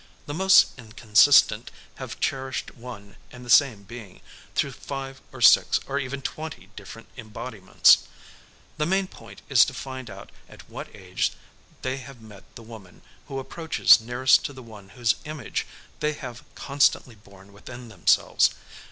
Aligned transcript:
The 0.25 0.33
most 0.33 0.79
inconsistent 0.79 1.69
have 1.97 2.19
cherished 2.19 2.73
one 2.75 3.17
and 3.29 3.45
the 3.45 3.51
same 3.51 3.83
being 3.83 4.21
through 4.55 4.71
five 4.71 5.21
or 5.31 5.41
six 5.41 5.79
or 5.85 5.99
even 5.99 6.23
twenty 6.23 6.71
different 6.75 7.07
embodiments. 7.17 7.99
The 8.77 8.87
main 8.87 9.05
point 9.05 9.43
is 9.47 9.63
to 9.65 9.75
find 9.75 10.09
out 10.09 10.31
at 10.49 10.67
what 10.67 10.87
age 10.95 11.33
they 11.83 11.97
have 11.97 12.19
met 12.19 12.55
the 12.55 12.63
woman 12.63 13.03
who 13.27 13.37
approaches 13.37 14.01
nearest 14.01 14.43
to 14.45 14.53
the 14.53 14.63
one 14.63 14.89
whose 14.89 15.17
image 15.23 15.67
they 15.99 16.13
have 16.13 16.43
constantly 16.55 17.13
borne 17.13 17.53
within 17.53 17.89
themselves. 17.89 18.49